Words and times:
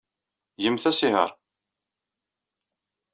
Gemt 0.61 0.83
asihaṛ. 0.89 1.31